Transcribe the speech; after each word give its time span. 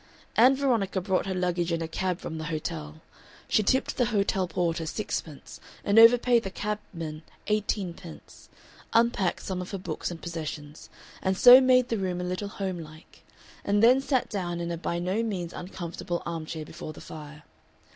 Ann 0.35 0.55
Veronica 0.55 0.99
brought 0.99 1.27
her 1.27 1.35
luggage 1.35 1.71
in 1.71 1.79
a 1.79 1.87
cab 1.87 2.17
from 2.19 2.39
the 2.39 2.45
hotel; 2.45 3.01
she 3.47 3.61
tipped 3.61 3.97
the 3.97 4.05
hotel 4.05 4.47
porter 4.47 4.87
sixpence 4.87 5.59
and 5.85 5.99
overpaid 5.99 6.41
the 6.41 6.49
cabman 6.49 7.21
eighteenpence, 7.45 8.49
unpacked 8.93 9.41
some 9.43 9.61
of 9.61 9.69
her 9.69 9.77
books 9.77 10.09
and 10.09 10.19
possessions, 10.19 10.89
and 11.21 11.37
so 11.37 11.61
made 11.61 11.89
the 11.89 11.99
room 11.99 12.19
a 12.19 12.23
little 12.23 12.47
homelike, 12.49 13.23
and 13.63 13.83
then 13.83 14.01
sat 14.01 14.27
down 14.27 14.59
in 14.59 14.71
a 14.71 14.75
by 14.77 14.97
no 14.97 15.21
means 15.21 15.53
uncomfortable 15.53 16.23
arm 16.25 16.47
chair 16.47 16.65
before 16.65 16.93
the 16.93 16.99
fire. 17.01 17.43